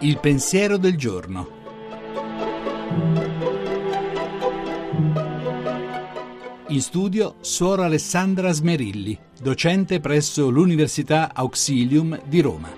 [0.00, 1.56] Il pensiero del giorno.
[6.68, 12.68] In studio Suor Alessandra Smerilli, docente presso l'Università Auxilium di Roma.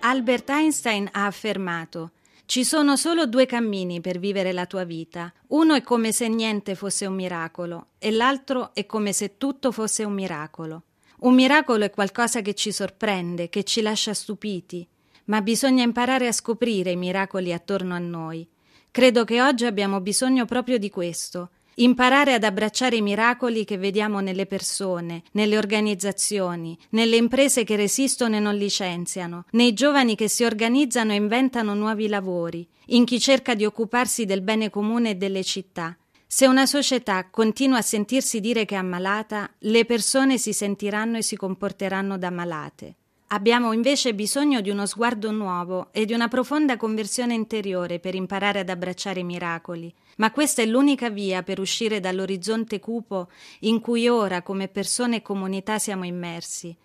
[0.00, 2.10] Albert Einstein ha affermato
[2.50, 5.32] ci sono solo due cammini per vivere la tua vita.
[5.50, 10.02] Uno è come se niente fosse un miracolo e l'altro è come se tutto fosse
[10.02, 10.82] un miracolo.
[11.20, 14.84] Un miracolo è qualcosa che ci sorprende, che ci lascia stupiti,
[15.26, 18.44] ma bisogna imparare a scoprire i miracoli attorno a noi.
[18.90, 21.50] Credo che oggi abbiamo bisogno proprio di questo,
[21.82, 28.36] imparare ad abbracciare i miracoli che vediamo nelle persone, nelle organizzazioni, nelle imprese che resistono
[28.36, 33.54] e non licenziano, nei giovani che si organizzano e inventano nuovi lavori, in chi cerca
[33.54, 35.96] di occuparsi del bene comune e delle città.
[36.26, 41.22] Se una società continua a sentirsi dire che è ammalata, le persone si sentiranno e
[41.22, 42.94] si comporteranno da malate.
[43.32, 48.58] Abbiamo invece bisogno di uno sguardo nuovo e di una profonda conversione interiore per imparare
[48.58, 53.28] ad abbracciare i miracoli, ma questa è l'unica via per uscire dall'orizzonte cupo
[53.60, 56.76] in cui ora come persone e comunità siamo immersi.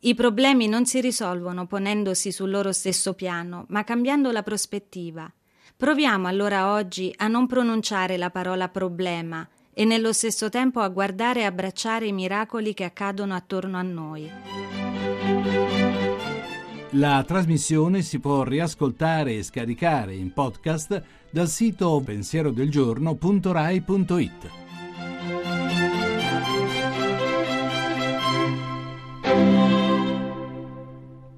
[0.00, 5.32] I problemi non si risolvono ponendosi sul loro stesso piano, ma cambiando la prospettiva.
[5.74, 11.40] Proviamo allora oggi a non pronunciare la parola problema e nello stesso tempo a guardare
[11.40, 14.30] e abbracciare i miracoli che accadono attorno a noi.
[16.92, 24.65] La trasmissione si può riascoltare e scaricare in podcast dal sito pensierodelgiorno.rai.it.